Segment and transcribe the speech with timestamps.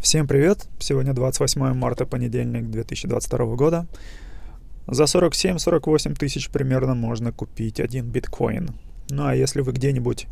[0.00, 0.68] Всем привет!
[0.78, 3.86] Сегодня 28 марта, понедельник 2022 года.
[4.86, 8.70] За 47-48 тысяч примерно можно купить один биткоин.
[9.10, 10.28] Ну а если вы где-нибудь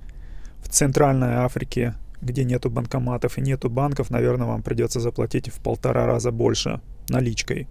[0.60, 6.06] в Центральной Африке, где нету банкоматов и нету банков, наверное, вам придется заплатить в полтора
[6.06, 7.66] раза больше наличкой.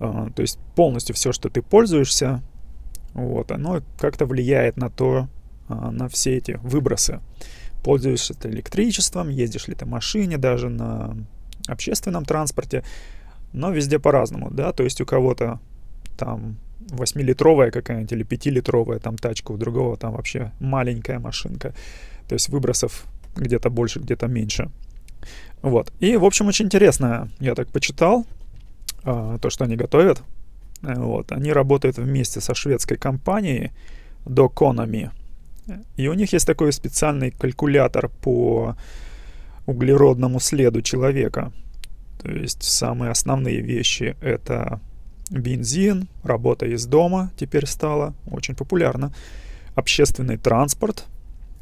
[0.00, 2.42] э, то есть полностью все, что ты пользуешься,
[3.14, 5.28] вот, оно как-то влияет на то,
[5.68, 7.20] э, на все эти выбросы.
[7.82, 11.16] Пользуешься ты электричеством, ездишь ли ты машине, даже на
[11.66, 12.84] общественном транспорте,
[13.52, 15.60] но везде по-разному, да, то есть у кого-то
[16.16, 21.74] там 8-литровая какая-нибудь или 5-литровая там тачка, у другого там вообще маленькая машинка.
[22.28, 23.04] То есть выбросов
[23.36, 24.70] где-то больше, где-то меньше.
[25.62, 25.92] Вот.
[26.00, 27.30] И, в общем, очень интересно.
[27.40, 28.26] Я так почитал
[29.04, 30.22] а, то, что они готовят.
[30.82, 31.32] Вот.
[31.32, 33.70] Они работают вместе со шведской компанией
[34.24, 35.10] Doconomy.
[35.96, 38.76] И у них есть такой специальный калькулятор по
[39.66, 41.52] углеродному следу человека.
[42.20, 44.80] То есть самые основные вещи— это
[45.40, 49.12] бензин, работа из дома теперь стала очень популярна,
[49.74, 51.06] общественный транспорт,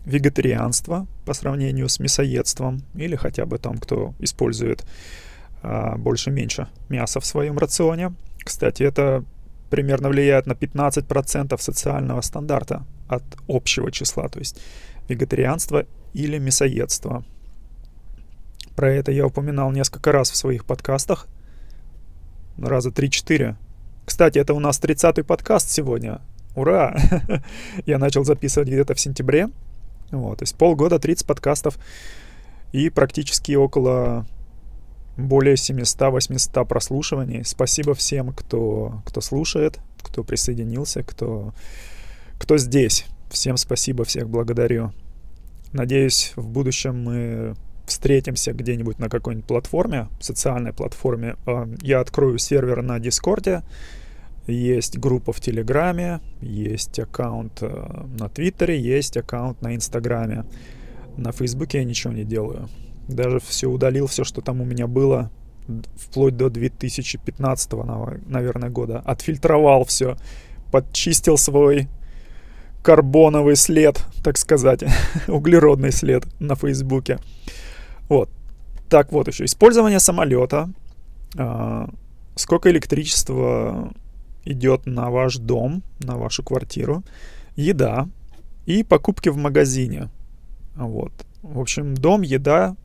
[0.05, 4.85] вегетарианство по сравнению с мясоедством или хотя бы там, кто использует
[5.63, 8.13] а, больше-меньше мяса в своем рационе.
[8.43, 9.25] Кстати, это
[9.69, 14.61] примерно влияет на 15% социального стандарта от общего числа, то есть
[15.09, 15.85] вегетарианство
[16.15, 17.25] или мясоедство.
[18.75, 21.27] Про это я упоминал несколько раз в своих подкастах–
[22.61, 23.57] раза 3-4.
[24.05, 26.21] Кстати, это у нас 30-й подкаст сегодня.
[26.55, 26.97] Ура!
[27.87, 29.49] Я начал записывать где-то в сентябре.
[30.11, 31.79] Вот, то есть полгода, 30 подкастов.
[32.73, 34.27] И практически около
[35.17, 37.45] более 700-800 прослушиваний.
[37.45, 41.53] Спасибо всем, кто, кто слушает, кто присоединился, кто,
[42.39, 43.07] кто здесь.
[43.31, 44.93] Всем спасибо, всех благодарю.
[45.73, 47.55] Надеюсь, в будущем мы
[47.91, 53.63] встретимся где-нибудь на какой-нибудь платформе, социальной платформе, а, я открою сервер на Дискорде,
[54.47, 60.45] есть группа в Телеграме, есть аккаунт э, на Твиттере, есть аккаунт на Инстаграме.
[61.17, 62.69] На Фейсбуке я ничего не делаю.
[63.07, 65.31] Даже все удалил, все, что там у меня было,
[65.97, 67.73] вплоть до 2015,
[68.27, 69.01] наверное, года.
[69.01, 70.17] Отфильтровал все,
[70.73, 71.89] подчистил свой
[72.83, 74.85] карбоновый след, так сказать,
[75.29, 77.19] углеродный след на Фейсбуке.
[78.11, 78.29] Вот.
[78.91, 79.45] Так вот еще.
[79.45, 80.69] Использование самолета.
[81.39, 81.89] А,
[82.35, 83.93] сколько электричества
[84.45, 87.03] идет на ваш дом, на вашу квартиру.
[87.57, 88.09] Еда.
[88.67, 90.11] И покупки в магазине.
[90.75, 91.13] Вот.
[91.43, 92.77] В общем, дом, еда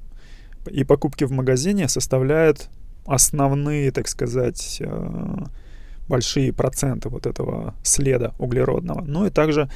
[0.71, 2.69] и покупки в магазине составляют
[3.05, 5.45] основные, так сказать, а,
[6.07, 9.01] большие проценты вот этого следа углеродного.
[9.01, 9.71] Ну и также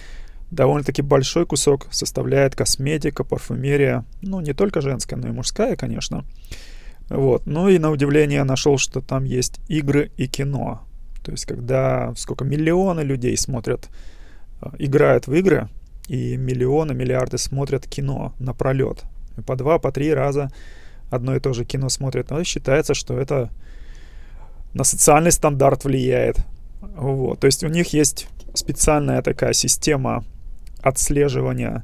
[0.51, 6.25] довольно-таки большой кусок составляет косметика, парфюмерия, ну, не только женская, но и мужская, конечно.
[7.09, 7.45] Вот.
[7.45, 10.81] Ну и на удивление нашел, что там есть игры и кино.
[11.23, 13.89] То есть, когда сколько миллионы людей смотрят,
[14.61, 15.69] э, играют в игры,
[16.07, 19.03] и миллионы, миллиарды смотрят кино на пролет.
[19.45, 20.51] По два, по три раза
[21.11, 22.31] одно и то же кино смотрят.
[22.31, 23.49] Но считается, что это
[24.73, 26.37] на социальный стандарт влияет.
[26.81, 27.39] Вот.
[27.39, 30.25] То есть у них есть специальная такая система
[30.81, 31.83] отслеживания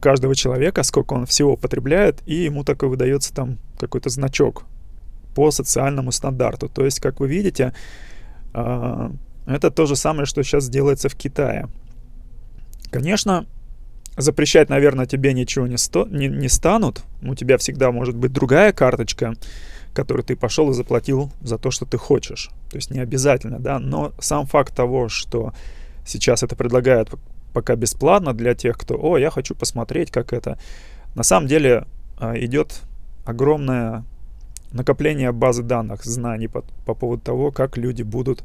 [0.00, 4.64] каждого человека, сколько он всего потребляет, и ему такой выдается там какой-то значок
[5.34, 6.68] по социальному стандарту.
[6.68, 7.74] То есть, как вы видите,
[8.52, 9.12] а,
[9.46, 11.68] это то же самое, что сейчас делается в Китае.
[12.90, 13.46] Конечно,
[14.16, 17.02] запрещать, наверное, тебе ничего не, сто, не, не станут.
[17.22, 19.34] У тебя всегда может быть другая карточка,
[19.92, 22.50] которую ты пошел и заплатил за то, что ты хочешь.
[22.70, 25.52] То есть не обязательно, да, но сам факт того, что
[26.06, 27.10] сейчас это предлагают
[27.54, 30.58] пока бесплатно для тех, кто, о, я хочу посмотреть, как это.
[31.14, 31.86] На самом деле
[32.18, 32.82] а, идет
[33.24, 34.04] огромное
[34.72, 38.44] накопление базы данных, знаний по, по поводу того, как люди будут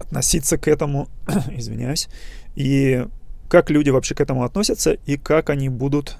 [0.00, 1.08] относиться к этому,
[1.50, 2.08] извиняюсь,
[2.56, 3.06] и
[3.48, 6.16] как люди вообще к этому относятся, и как они будут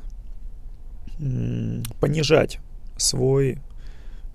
[2.00, 2.58] понижать
[2.96, 3.58] свой,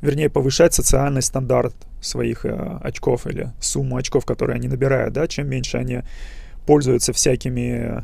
[0.02, 5.50] вернее, повышать социальный стандарт своих э, очков или сумму очков, которые они набирают, да, чем
[5.50, 6.02] меньше они
[6.68, 8.04] пользуются всякими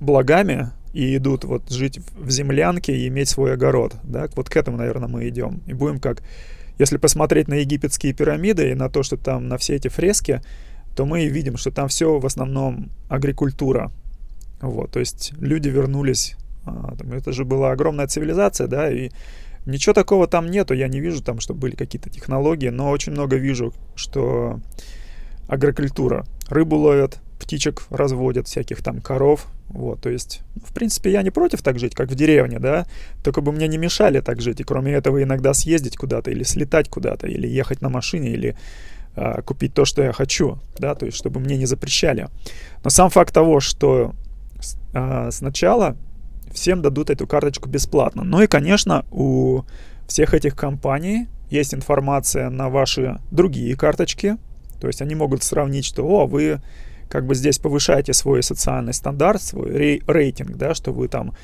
[0.00, 4.78] благами и идут вот жить в землянке и иметь свой огород, да, вот к этому,
[4.78, 5.62] наверное, мы идем.
[5.66, 6.22] И будем как,
[6.78, 10.42] если посмотреть на египетские пирамиды и на то, что там, на все эти фрески,
[10.96, 13.92] то мы видим, что там все в основном агрикультура.
[14.60, 16.34] Вот, то есть люди вернулись,
[16.64, 19.10] а, это же была огромная цивилизация, да, и
[19.66, 23.36] ничего такого там нету, я не вижу там, что были какие-то технологии, но очень много
[23.36, 24.60] вижу, что
[25.46, 26.24] агрокультура.
[26.48, 31.62] Рыбу ловят, птичек разводят, всяких там коров, вот, то есть, в принципе, я не против
[31.62, 32.86] так жить, как в деревне, да,
[33.22, 36.88] только бы мне не мешали так жить, и кроме этого иногда съездить куда-то, или слетать
[36.88, 38.56] куда-то, или ехать на машине, или
[39.14, 42.28] а, купить то, что я хочу, да, то есть, чтобы мне не запрещали.
[42.84, 44.14] Но сам факт того, что
[44.94, 45.96] а, сначала
[46.52, 48.24] всем дадут эту карточку бесплатно.
[48.24, 49.62] Ну и, конечно, у
[50.06, 54.36] всех этих компаний есть информация на ваши другие карточки,
[54.80, 56.60] то есть они могут сравнить, что, о, вы
[57.08, 61.34] как бы здесь повышаете свой социальный стандарт, свой рей- рейтинг, да, что вы там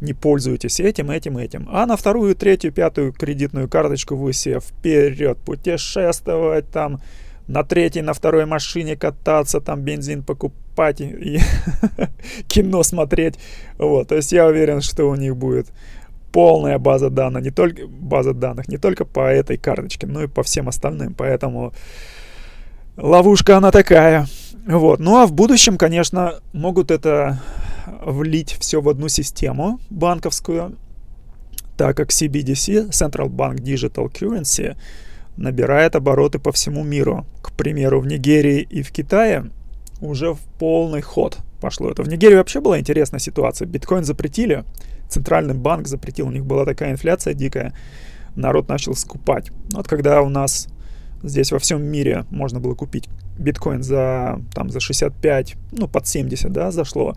[0.00, 1.68] не пользуетесь этим, этим, этим.
[1.70, 7.00] А на вторую, третью, пятую кредитную карточку вы себе вперед путешествовать, там
[7.46, 11.38] на третьей, на второй машине кататься, там бензин покупать и, и
[12.48, 13.38] кино смотреть.
[13.78, 15.68] Вот, то есть я уверен, что у них будет
[16.32, 20.42] полная база данных, не только база данных, не только по этой карточке, но и по
[20.42, 21.14] всем остальным.
[21.14, 21.72] Поэтому
[22.96, 24.26] ловушка она такая.
[24.66, 25.00] Вот.
[25.00, 27.40] Ну а в будущем, конечно, могут это
[28.04, 30.76] влить все в одну систему банковскую,
[31.76, 34.76] так как CBDC, Central Bank Digital Currency,
[35.36, 37.26] набирает обороты по всему миру.
[37.42, 39.50] К примеру, в Нигерии и в Китае
[40.00, 42.02] уже в полный ход пошло это.
[42.02, 43.66] В Нигерии вообще была интересная ситуация.
[43.66, 44.64] Биткоин запретили,
[45.08, 47.72] центральный банк запретил, у них была такая инфляция дикая,
[48.36, 49.50] народ начал скупать.
[49.72, 50.68] Вот когда у нас
[51.22, 53.08] здесь во всем мире можно было купить
[53.42, 57.16] биткоин за, там, за 65, ну, под 70, да, зашло,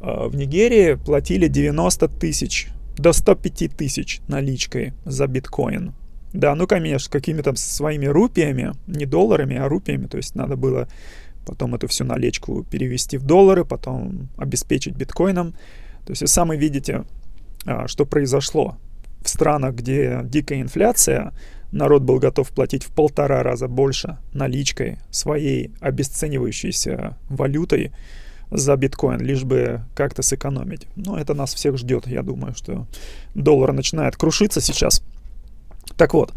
[0.00, 5.94] а, в Нигерии платили 90 тысяч до 105 тысяч наличкой за биткоин.
[6.32, 10.88] Да, ну, конечно, какими-то своими рупиями, не долларами, а рупиями, то есть надо было
[11.46, 15.52] потом эту всю наличку перевести в доллары, потом обеспечить биткоином.
[16.04, 17.04] То есть вы сами видите,
[17.64, 18.76] а, что произошло
[19.22, 21.32] в странах, где дикая инфляция,
[21.76, 27.92] народ был готов платить в полтора раза больше наличкой своей обесценивающейся валютой
[28.50, 30.86] за биткоин, лишь бы как-то сэкономить.
[30.96, 32.06] Но это нас всех ждет.
[32.06, 32.86] Я думаю, что
[33.34, 35.02] доллар начинает крушиться сейчас.
[35.96, 36.32] Так вот,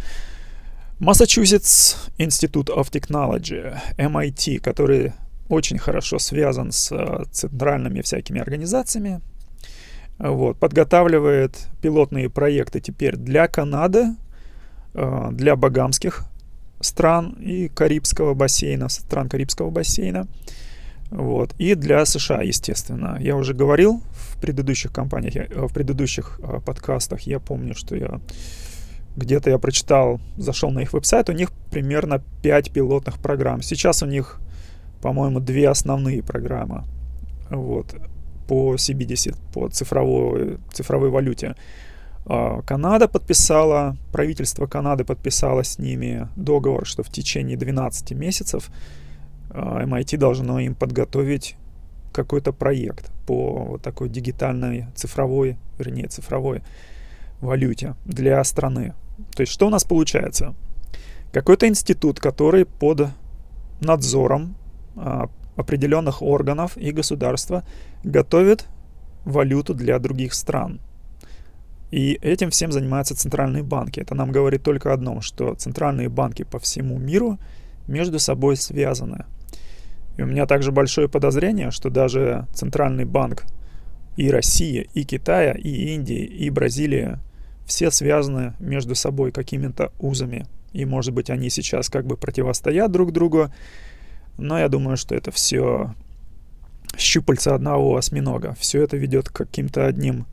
[0.99, 5.13] Massachusetts Institute of Technology, MIT, который
[5.47, 9.21] очень хорошо связан с э, центральными всякими организациями,
[10.19, 14.15] вот, подготавливает пилотные проекты теперь для Канады,
[14.93, 16.25] для багамских
[16.81, 20.27] стран и Карибского бассейна, стран Карибского бассейна.
[21.11, 21.55] Вот.
[21.57, 23.17] И для США, естественно.
[23.19, 28.19] Я уже говорил в предыдущих компаниях, э, в предыдущих э, подкастах, я помню, что я
[29.15, 33.61] где-то я прочитал, зашел на их веб-сайт, у них примерно 5 пилотных программ.
[33.63, 34.39] Сейчас у них,
[35.01, 36.83] по-моему, две основные программы
[37.49, 37.95] вот,
[38.47, 41.55] по CBDC, по цифровой, цифровой валюте.
[42.29, 48.69] А, Канада подписала, правительство Канады подписало с ними договор, что в течение 12 месяцев
[49.49, 51.55] MIT а, должно им подготовить
[52.13, 56.61] какой-то проект по вот такой дигитальной цифровой, вернее, цифровой
[57.41, 58.93] валюте для страны.
[59.35, 60.53] То есть что у нас получается?
[61.33, 63.09] Какой-то институт, который под
[63.81, 64.55] надзором
[64.95, 67.63] а, определенных органов и государства
[68.03, 68.67] готовит
[69.25, 70.79] валюту для других стран.
[71.91, 73.99] И этим всем занимаются центральные банки.
[73.99, 77.39] Это нам говорит только одно, что центральные банки по всему миру
[77.87, 79.25] между собой связаны.
[80.17, 83.45] И у меня также большое подозрение, что даже центральный банк
[84.17, 87.17] и России, и Китая, и Индии, и Бразилии
[87.65, 90.45] все связаны между собой какими-то узами.
[90.73, 93.51] И, может быть, они сейчас как бы противостоят друг другу,
[94.37, 95.95] но я думаю, что это все
[96.97, 98.55] щупальца одного осьминога.
[98.59, 100.25] Все это ведет к каким-то одним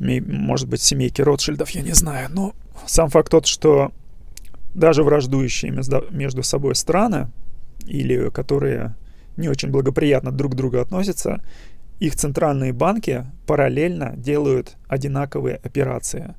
[0.00, 2.28] может быть, семейки Ротшильдов, я не знаю.
[2.30, 2.54] Но
[2.86, 3.92] сам факт тот, что
[4.74, 5.72] даже враждующие
[6.10, 7.28] между собой страны,
[7.86, 8.96] или которые
[9.36, 11.42] не очень благоприятно друг к другу относятся,
[11.98, 16.34] их центральные банки параллельно делают одинаковые операции.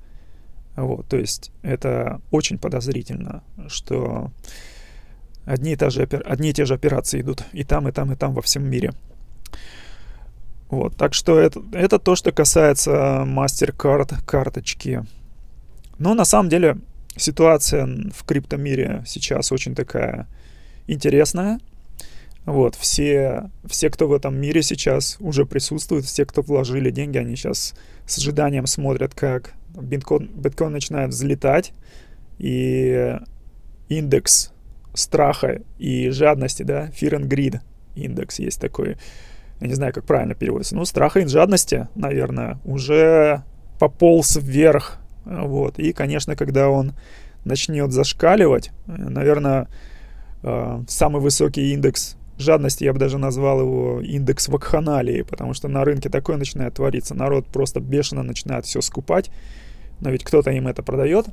[0.75, 4.31] Вот, то есть это очень подозрительно, что
[5.45, 8.15] одни и, те же, одни и те же операции идут и там, и там, и
[8.15, 8.93] там во всем мире.
[10.71, 15.03] Вот, так что это, это то, что касается MasterCard карточки.
[15.99, 16.77] Но на самом деле
[17.17, 17.85] ситуация
[18.15, 20.27] в криптомире сейчас очень такая
[20.87, 21.59] интересная.
[22.45, 27.35] Вот, все, все, кто в этом мире сейчас уже присутствует, все, кто вложили деньги, они
[27.35, 27.75] сейчас
[28.07, 31.73] с ожиданием смотрят, как биткоин, биткоин начинает взлетать,
[32.39, 33.19] и
[33.89, 34.53] индекс
[34.93, 37.59] страха и жадности, да, fear and greed
[37.95, 38.95] индекс есть такой,
[39.61, 43.43] я не знаю, как правильно переводится, ну, страха и жадности, наверное, уже
[43.79, 46.93] пополз вверх, вот, и, конечно, когда он
[47.45, 49.67] начнет зашкаливать, наверное,
[50.43, 55.85] э, самый высокий индекс жадности, я бы даже назвал его индекс вакханалии, потому что на
[55.85, 57.13] рынке такое начинает твориться.
[57.13, 59.31] Народ просто бешено начинает все скупать,
[59.99, 61.27] но ведь кто-то им это продает.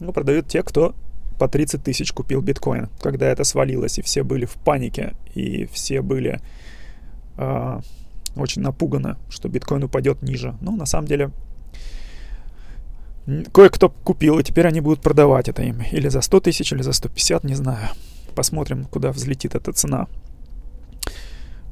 [0.00, 0.94] Ну, продают те, кто
[1.38, 6.02] по 30 тысяч купил биткоин, когда это свалилось, и все были в панике, и все
[6.02, 6.40] были
[7.38, 7.80] э,
[8.36, 10.54] очень напуганы, что биткоин упадет ниже.
[10.60, 11.30] Но на самом деле
[13.52, 15.82] кое-кто купил, и теперь они будут продавать это им.
[15.92, 17.88] Или за 100 тысяч, или за 150, не знаю.
[18.34, 20.06] Посмотрим, куда взлетит эта цена.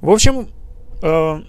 [0.00, 0.48] В общем,
[1.02, 1.42] э,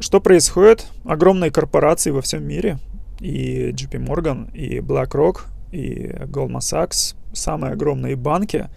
[0.00, 0.86] что происходит?
[1.04, 2.78] Огромные корпорации во всем мире,
[3.20, 8.68] и JP Morgan, и BlackRock, и Goldman Sachs, самые огромные банки,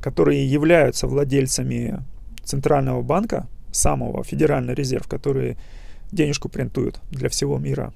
[0.00, 2.04] которые являются владельцами
[2.42, 5.56] Центрального банка, самого Федеральный резерв, которые
[6.12, 7.92] денежку принтуют для всего мира.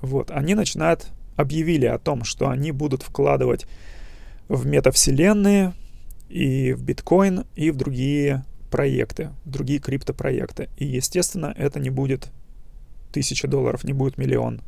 [0.00, 3.66] Вот, они начинают, объявили о том, что они будут вкладывать
[4.48, 5.74] в метавселенные
[6.28, 10.68] и в биткоин и в другие проекты, другие криптопроекты.
[10.76, 12.28] И, естественно, это не будет
[13.12, 14.60] тысяча долларов, не будет миллион.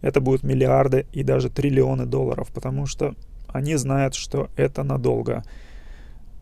[0.00, 3.14] Это будут миллиарды и даже триллионы долларов, потому что
[3.48, 5.44] они знают, что это надолго,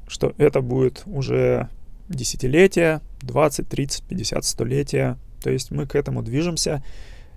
[0.07, 1.69] что это будет уже
[2.09, 5.19] десятилетия, 20, 30, 50, столетия.
[5.43, 6.83] То есть мы к этому движемся.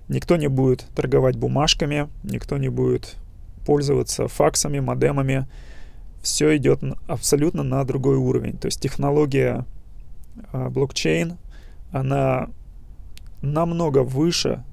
[0.08, 3.16] Никто не будет торговать бумажками, никто не будет
[3.64, 5.46] пользоваться факсами, модемами
[6.22, 8.56] все идет абсолютно на другой уровень.
[8.56, 9.66] То есть технология
[10.52, 11.36] э, блокчейн,
[11.90, 12.48] она
[13.42, 14.64] намного выше,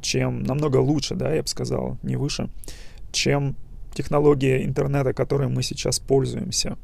[0.00, 2.48] чем, намного лучше, да, я бы сказал, не выше,
[3.12, 3.56] чем
[3.94, 6.78] технология интернета, которой мы сейчас пользуемся.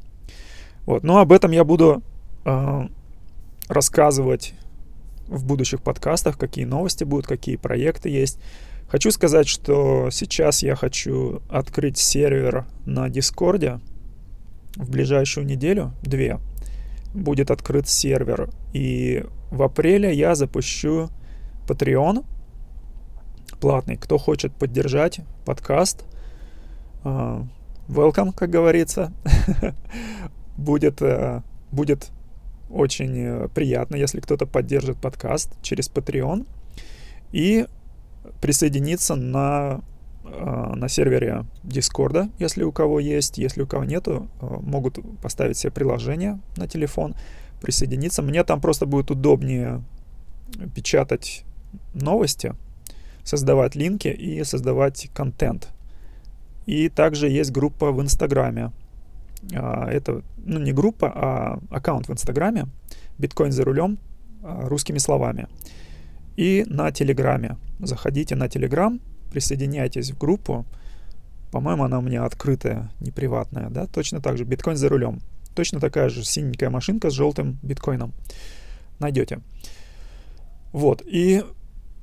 [0.85, 1.03] Вот.
[1.03, 2.03] Но об этом я буду
[2.45, 2.87] э,
[3.67, 4.53] рассказывать
[5.27, 8.39] в будущих подкастах, какие новости будут, какие проекты есть.
[8.87, 13.79] Хочу сказать, что сейчас я хочу открыть сервер на Дискорде.
[14.75, 16.39] В ближайшую неделю, две,
[17.13, 18.49] будет открыт сервер.
[18.73, 21.09] И в апреле я запущу
[21.67, 22.23] Patreon
[23.59, 23.97] платный.
[23.97, 26.05] Кто хочет поддержать подкаст,
[27.03, 27.45] uh,
[27.87, 29.11] welcome, как говорится.
[30.57, 32.11] будет, uh, будет
[32.69, 36.47] очень э, приятно, если кто-то поддержит подкаст через Patreon.
[37.31, 37.65] И
[38.41, 39.81] присоединиться на,
[40.25, 43.37] э, на сервере Дискорда, если у кого есть.
[43.37, 47.15] Если у кого нету, э, могут поставить себе приложение на телефон,
[47.61, 48.21] присоединиться.
[48.21, 49.83] Мне там просто будет удобнее
[50.75, 51.43] печатать
[51.93, 52.55] новости,
[53.23, 55.69] создавать линки и создавать контент.
[56.65, 58.71] И также есть группа в Инстаграме.
[59.53, 62.67] А, это, ну, не группа, а аккаунт в Инстаграме.
[63.17, 63.97] Биткоин за рулем
[64.43, 65.47] а, русскими словами
[66.37, 67.57] и на Телеграме.
[67.79, 69.01] Заходите на Телеграм,
[69.31, 70.65] присоединяйтесь в группу.
[71.51, 73.87] По-моему, она у меня открытая, не приватная, да?
[73.87, 75.19] Точно так же, биткоин за рулем.
[75.55, 78.13] Точно такая же синенькая машинка с желтым биткоином.
[78.99, 79.41] Найдете.
[80.71, 81.43] Вот, и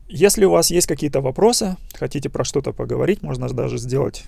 [0.08, 4.24] если у вас есть какие-то вопросы, хотите про что-то поговорить, можно даже сделать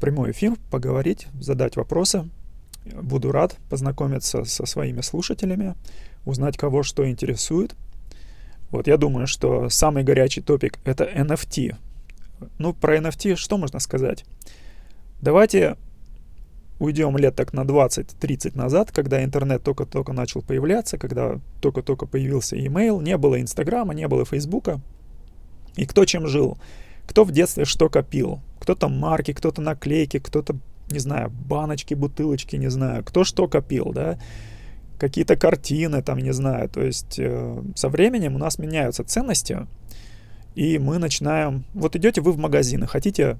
[0.00, 2.28] прямой эфир, поговорить, задать вопросы.
[2.84, 5.74] Буду рад познакомиться со своими слушателями,
[6.24, 7.74] узнать, кого что интересует–
[8.70, 11.76] вот я думаю, что самый горячий топик— это NFT.
[12.58, 14.24] Ну, про NFT что можно сказать?
[15.20, 15.76] Давайте
[16.78, 23.02] уйдем лет так на 20-30 назад, когда интернет только-только начал появляться, когда только-только появился email,
[23.02, 24.80] не было Инстаграма, не было Фейсбука.
[25.76, 26.58] И кто чем жил?
[27.06, 28.40] Кто в детстве что копил?
[28.66, 30.56] Кто-то марки, кто-то наклейки, кто-то,
[30.90, 34.18] не знаю, баночки, бутылочки, не знаю, кто что копил, да?
[34.98, 36.68] какие-то картины, там, не знаю.
[36.68, 39.68] То есть э, со временем у нас меняются ценности,
[40.56, 41.64] и мы начинаем...
[41.74, 43.38] Вот идете вы в магазин и хотите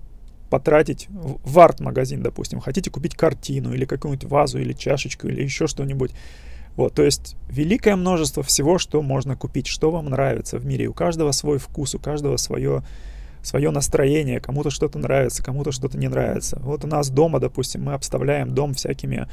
[0.48, 6.12] потратить в арт-магазин, допустим, хотите купить картину или какую-нибудь вазу или чашечку или еще что-нибудь.
[6.76, 10.86] Вот, то есть великое множество всего, что можно купить, что вам нравится в мире.
[10.86, 12.84] У каждого свой вкус, у каждого свое,
[13.46, 14.40] свое настроение.
[14.40, 16.58] Кому-то что-то нравится, кому-то что-то не нравится.
[16.62, 19.28] Вот у нас дома, допустим, мы обставляем дом всякими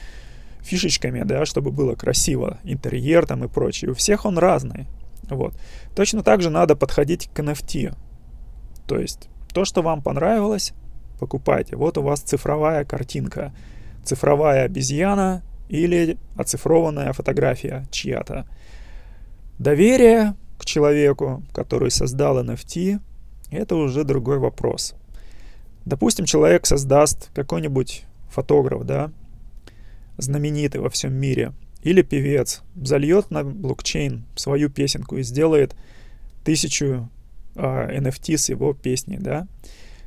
[0.62, 3.92] фишечками, да, чтобы было красиво, интерьер там и прочее.
[3.92, 4.86] У всех он разный.
[5.30, 5.56] Вот.
[5.96, 7.96] Точно так же надо подходить к NFT.
[8.86, 10.74] То есть то, что вам понравилось,
[11.20, 11.76] покупайте.
[11.76, 13.52] Вот у вас цифровая картинка,
[14.04, 18.46] цифровая обезьяна или оцифрованная фотография чья-то.
[19.58, 23.00] Доверие к человеку, который создал NFT,
[23.54, 24.96] это уже другой вопрос.
[25.86, 29.12] Допустим, человек создаст какой-нибудь фотограф, да,
[30.18, 35.76] знаменитый во всем мире, или певец, зальет на блокчейн свою песенку и сделает
[36.46, 37.00] тысячу э,
[37.56, 39.48] а, NFT с его песней, да.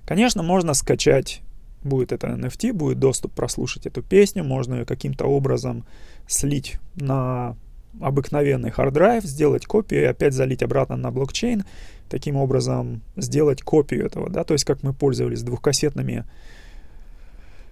[0.06, 1.42] Конечно, можно скачать
[1.86, 5.84] будет это NFT, будет доступ прослушать эту песню, можно ее каким-то образом
[6.26, 7.56] слить на
[8.00, 11.64] обыкновенный hard drive, сделать копию и опять залить обратно на блокчейн,
[12.08, 16.24] таким образом сделать копию этого, да, то есть как мы пользовались двухкассетными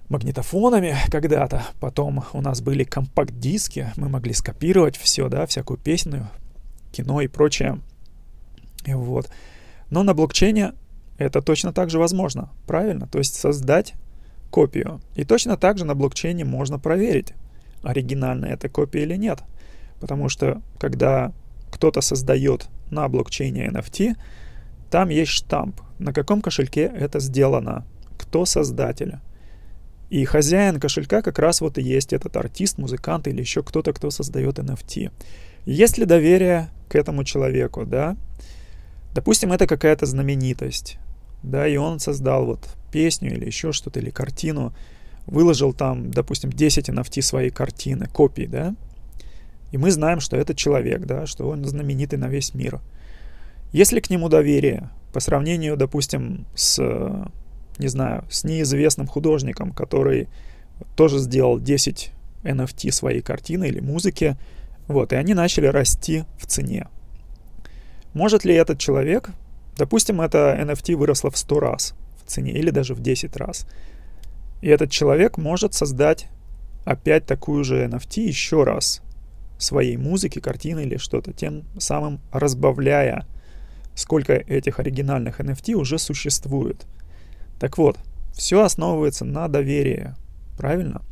[0.08, 6.28] магнитофонами когда-то, потом у нас были компакт-диски, мы могли скопировать все, да, всякую песню,
[6.92, 7.80] кино и прочее,
[8.86, 9.30] вот.
[9.90, 10.72] Но на блокчейне
[11.18, 13.06] это точно так же возможно, правильно?
[13.06, 13.94] То есть создать
[14.50, 15.00] копию.
[15.14, 17.32] И точно так же на блокчейне можно проверить,
[17.82, 19.40] оригинальная эта копия или нет.
[20.00, 21.32] Потому что когда
[21.74, 24.14] кто-то создает на блокчейне NFT,
[24.90, 27.84] там есть штамп, на каком кошельке это сделано,
[28.16, 29.16] кто создатель.
[30.08, 34.10] И хозяин кошелька как раз вот и есть этот артист, музыкант или еще кто-то, кто
[34.10, 35.10] создает NFT.
[35.66, 38.16] Есть ли доверие к этому человеку, да?
[39.12, 40.98] Допустим, это какая-то знаменитость,
[41.42, 44.72] да, и он создал вот песню или еще что-то, или картину,
[45.26, 48.76] выложил там, допустим, 10 NFT своей картины, копии, да,
[49.74, 52.80] и мы знаем, что это человек, да, что он знаменитый на весь мир.
[53.72, 56.78] Если к нему доверие по сравнению, допустим, с,
[57.78, 60.28] не знаю, с неизвестным художником, который
[60.94, 62.12] тоже сделал 10
[62.44, 64.36] NFT своей картины или музыки,
[64.86, 66.86] вот, и они начали расти в цене.
[68.12, 69.30] Может ли этот человек,
[69.76, 73.66] допустим, это NFT выросло в 100 раз в цене или даже в 10 раз,
[74.62, 76.28] и этот человек может создать
[76.84, 79.02] опять такую же NFT еще раз
[79.58, 83.26] своей музыки, картины или что-то, тем самым разбавляя,
[83.94, 86.86] сколько этих оригинальных NFT уже существует.
[87.58, 87.98] Так вот,
[88.34, 90.14] все основывается на доверии,
[90.56, 91.02] правильно?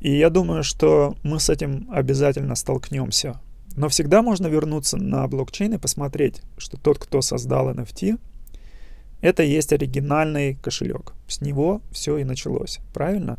[0.00, 3.40] И я думаю, что мы с этим обязательно столкнемся
[3.78, 8.18] но всегда можно вернуться на блокчейн и посмотреть, что тот, кто создал NFT,
[9.20, 11.12] это есть оригинальный кошелек.
[11.28, 12.80] С него все и началось.
[12.92, 13.38] Правильно?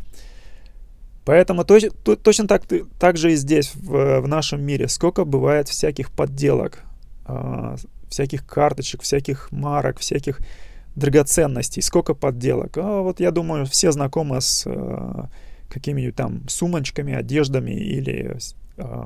[1.30, 2.63] Поэтому точ, то, точно так,
[2.98, 6.80] так же и здесь, в, в нашем мире, сколько бывает всяких подделок,
[7.28, 7.76] э,
[8.10, 10.39] всяких карточек, всяких марок, всяких
[10.96, 12.76] драгоценностей, сколько подделок.
[12.80, 15.24] А вот я думаю, все знакомы с э,
[15.70, 18.36] какими-нибудь там сумочками, одеждами или
[18.78, 19.04] э,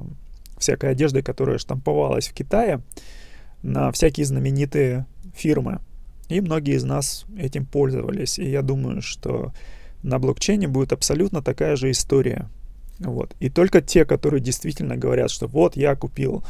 [0.57, 2.79] всякой одежды, которая штамповалась в Китае
[3.63, 5.81] на всякие знаменитые фирмы.
[6.29, 8.39] И многие из нас этим пользовались.
[8.39, 9.51] И я думаю, что
[10.03, 12.49] на блокчейне будет абсолютно такая же история.
[12.99, 13.35] Вот.
[13.39, 16.43] И только те, которые действительно говорят, что вот я купил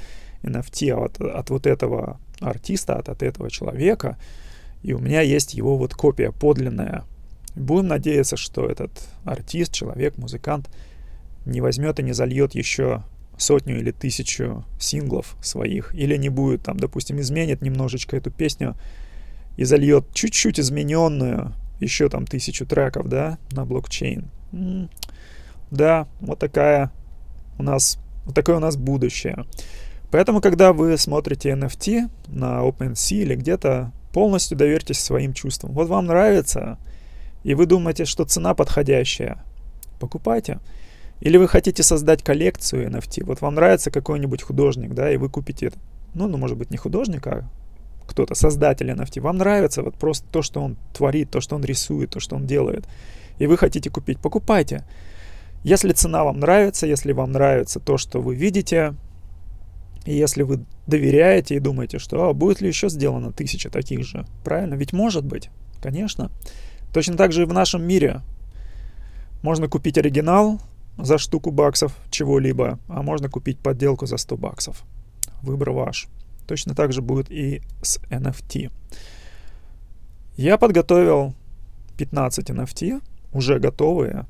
[0.43, 4.17] NFT от, от вот этого артиста, от, от этого человека,
[4.81, 7.05] и у меня есть его вот копия подлинная.
[7.55, 8.91] Будем надеяться, что этот
[9.23, 10.69] артист, человек, музыкант
[11.45, 13.03] не возьмет и не зальет еще
[13.37, 18.75] сотню или тысячу синглов своих, или не будет, там, допустим, изменит немножечко эту песню
[19.55, 24.29] и зальет чуть-чуть измененную, еще там тысячу треков, да, на блокчейн.
[25.71, 26.91] Да, вот такая
[27.57, 29.45] у нас, вот такое у нас будущее.
[30.11, 35.73] Поэтому, когда вы смотрите NFT на OpenSea или где-то, полностью доверьтесь своим чувствам.
[35.73, 36.77] Вот вам нравится,
[37.43, 39.43] и вы думаете, что цена подходящая,
[39.99, 40.59] покупайте.
[41.19, 43.23] Или вы хотите создать коллекцию NFT.
[43.25, 45.71] Вот вам нравится какой-нибудь художник, да, и вы купите,
[46.13, 47.49] ну, ну, может быть, не художник, а
[48.07, 49.21] кто-то, создатель NFT.
[49.21, 52.45] Вам нравится вот просто то, что он творит, то, что он рисует, то, что он
[52.45, 52.87] делает.
[53.39, 54.85] И вы хотите купить, покупайте.
[55.63, 58.95] Если цена вам нравится, если вам нравится то, что вы видите,
[60.05, 64.25] и если вы доверяете и думаете, что а, будет ли еще сделано тысяча таких же,
[64.43, 64.75] правильно?
[64.75, 65.49] Ведь может быть,
[65.81, 66.29] конечно.
[66.93, 68.21] Точно так же и в нашем мире.
[69.41, 70.59] Можно купить оригинал,
[70.97, 74.83] за штуку баксов чего-либо, а можно купить подделку за 100 баксов.
[75.41, 76.07] Выбор ваш.
[76.53, 78.71] Точно так же будет и с NFT.
[80.35, 81.33] Я подготовил
[81.97, 84.27] 15 NFT, уже готовые,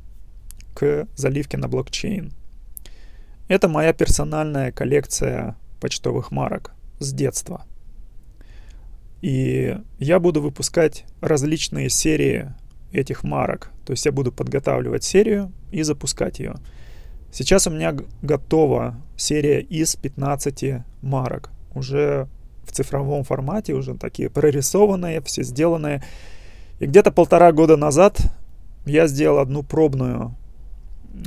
[0.74, 2.32] к заливке на блокчейн.
[3.50, 7.66] Это моя персональная коллекция почтовых марок с детства.
[9.22, 12.54] И я буду выпускать различные серии
[12.94, 13.70] этих марок.
[13.86, 16.56] То есть я буду подготавливать серию и запускать ее.
[17.34, 21.50] Сейчас у меня готова серия из 15 марок.
[21.76, 22.28] Уже
[22.66, 26.04] в цифровом формате, уже такие прорисованные, все сделанные.
[26.80, 28.20] И где-то полтора года назад
[28.86, 30.36] я сделал одну пробную,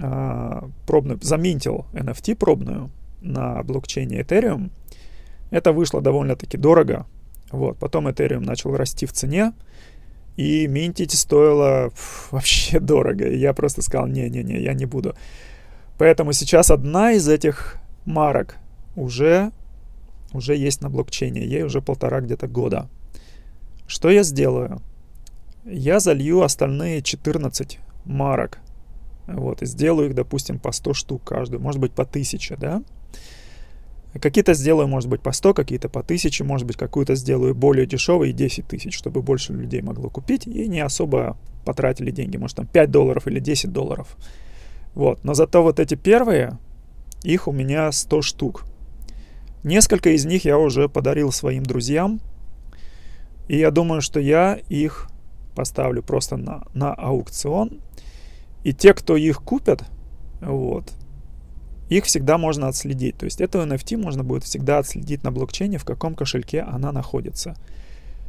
[0.02, 4.70] а, пробную, заминтил NFT пробную на блокчейне Ethereum.
[5.50, 7.06] Это вышло довольно-таки дорого.
[7.50, 7.78] Вот.
[7.78, 9.52] Потом Ethereum начал расти в цене,
[10.37, 13.26] и минтить стоило фу, вообще дорого.
[13.26, 15.14] И я просто сказал, не-не-не, я не буду.
[15.98, 18.56] Поэтому сейчас одна из этих марок
[18.96, 19.50] уже,
[20.32, 21.44] уже есть на блокчейне.
[21.44, 22.88] Ей уже полтора где-то года.
[23.86, 24.80] Что я сделаю?
[25.64, 28.58] Я залью остальные 14 марок.
[29.26, 32.82] Вот, и сделаю их, допустим, по 100 штук каждую, может быть, по 1000, да?
[34.20, 38.32] Какие-то сделаю, может быть, по 100, какие-то по 1000, может быть, какую-то сделаю более дешевой,
[38.32, 42.90] 10 тысяч, чтобы больше людей могло купить, и не особо потратили деньги, может, там 5
[42.90, 44.16] долларов или 10 долларов.
[44.94, 46.58] Вот, но зато вот эти первые,
[47.22, 48.64] их у меня 100 штук.
[49.66, 52.20] Несколько из них я уже подарил своим друзьям,
[53.48, 55.09] и я думаю, что я их
[55.57, 57.81] поставлю просто на, на аукцион.
[58.62, 59.83] И те, кто их купят,
[60.40, 60.92] вот,
[61.88, 63.18] их всегда можно отследить.
[63.18, 67.57] То есть эту NFT можно будет всегда отследить на блокчейне, в каком кошельке она находится.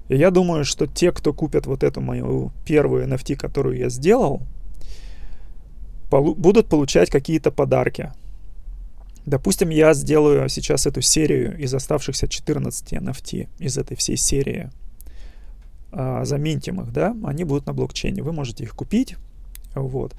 [0.10, 4.42] И я думаю, что те, кто купят вот эту мою первую NFT, которую я сделал,
[6.10, 8.12] полу- будут получать какие-то подарки.
[9.28, 14.70] Допустим, я сделаю сейчас эту серию из оставшихся 14 NFT, из этой всей серии
[15.92, 18.24] а, заминтим их, да, они будут на блокчейне.
[18.24, 19.18] Вы можете их купить.
[19.76, 20.16] Вот.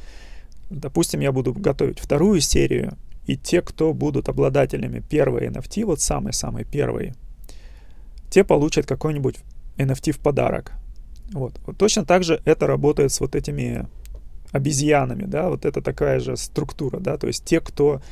[0.68, 6.64] Допустим, я буду готовить вторую серию, и те, кто будут обладателями первой NFT, вот самой-самой
[6.64, 7.14] первой,
[8.28, 9.36] те получат какой-нибудь
[9.78, 10.72] NFT в подарок.
[11.32, 11.58] Вот.
[11.64, 11.78] вот.
[11.78, 13.88] Точно так же это работает с вот этими
[14.52, 18.02] обезьянами, да, вот это такая же структура, да, то есть те, кто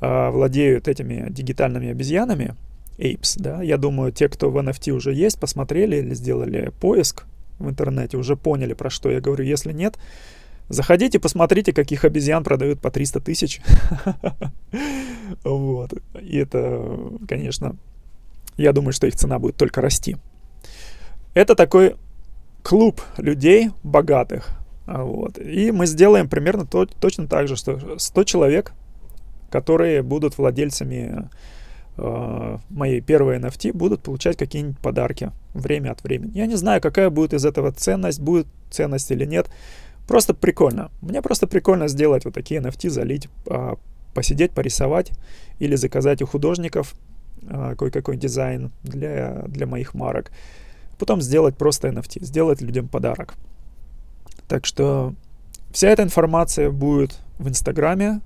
[0.00, 2.54] владеют этими дигитальными обезьянами,
[2.98, 3.62] Apes, да.
[3.62, 7.24] Я думаю, те, кто в NFT уже есть, посмотрели или сделали поиск
[7.58, 9.44] в интернете, уже поняли, про что я говорю.
[9.44, 9.98] Если нет,
[10.68, 13.60] заходите, посмотрите, каких обезьян продают по 300 тысяч.
[15.44, 15.92] Вот.
[16.22, 17.76] И это, конечно,
[18.56, 20.16] я думаю, что их цена будет только расти.
[21.34, 21.96] Это такой
[22.62, 24.48] клуб людей богатых.
[24.86, 25.38] Вот.
[25.38, 28.72] И мы сделаем примерно то, точно так же, что 100 человек,
[29.50, 31.28] которые будут владельцами
[32.00, 36.30] Э, моей первой NFT будут получать какие-нибудь подарки время от времени.
[36.32, 39.50] Я не знаю, какая будет из этого ценность, будет ценность или нет.
[40.06, 40.92] Просто прикольно.
[41.02, 43.78] Мне просто прикольно сделать вот такие NFT, залить, а,
[44.14, 45.10] посидеть, порисовать
[45.58, 46.94] или заказать у художников
[47.48, 50.30] а, кое-какой дизайн для, для моих марок.
[51.00, 53.34] Потом сделать просто NFT, сделать людям подарок.
[54.46, 55.14] Так что
[55.72, 58.20] вся эта информация будет в Инстаграме,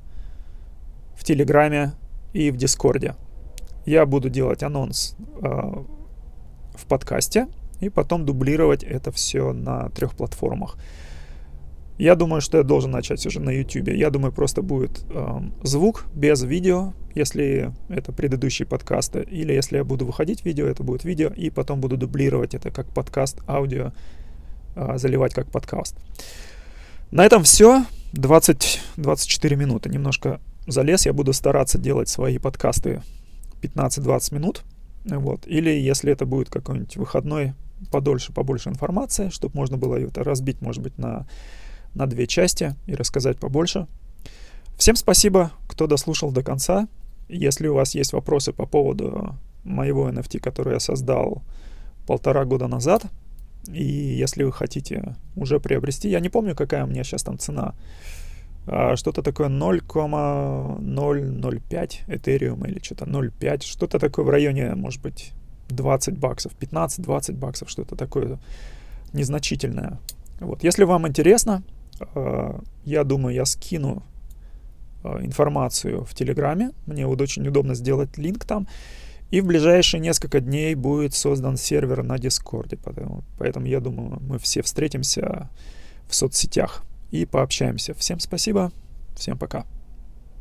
[1.17, 1.93] в Телеграме
[2.33, 3.15] и в Дискорде
[3.85, 5.47] я буду делать анонс э,
[6.75, 7.49] в подкасте
[7.81, 10.77] и потом дублировать это все на трех платформах.
[11.99, 13.89] Я думаю, что я должен начать уже на YouTube.
[13.89, 19.85] Я думаю, просто будет э, звук без видео, если это предыдущие подкасты, или если я
[19.85, 23.93] буду выходить видео, это будет видео, и потом буду дублировать это как подкаст, аудио,
[24.75, 25.97] э, заливать как подкаст.
[27.11, 27.85] На этом все.
[28.15, 29.89] 20-24 минуты.
[29.89, 31.07] Немножко залез.
[31.07, 33.03] Я буду стараться делать свои подкасты
[33.63, 34.63] 15-20 минут.
[35.05, 35.47] Вот.
[35.47, 37.55] Или если это будет какой-нибудь выходной,
[37.91, 41.27] подольше, побольше информации, чтобы можно было это разбить, может быть, на,
[41.95, 43.87] на две части и рассказать побольше.
[44.77, 46.89] Всем спасибо, кто дослушал до конца.
[47.29, 51.43] Если у вас есть вопросы по поводу моего NFT, который я создал
[52.07, 53.05] полтора года назад,
[53.69, 57.75] и если вы хотите уже приобрести, я не помню, какая у меня сейчас там цена,
[58.67, 65.33] что-то такое 0,005 Ethereum или что-то 0,5, что-то такое в районе, может быть,
[65.69, 68.39] 20 баксов, 15-20 баксов, что-то такое
[69.13, 69.99] незначительное.
[70.41, 70.65] Вот.
[70.65, 71.63] Если вам интересно,
[72.15, 74.03] а, я думаю, я скину
[75.03, 76.71] а, информацию в Телеграме.
[76.87, 78.67] Мне вот очень удобно сделать линк там.
[79.31, 82.79] И в ближайшие несколько дней будет создан сервер на Дискорде.
[82.83, 85.49] Поэтому, поэтому я думаю, мы все встретимся
[86.07, 87.95] в соцсетях и пообщаемся.
[87.95, 88.73] Всем спасибо,
[89.15, 89.65] всем пока.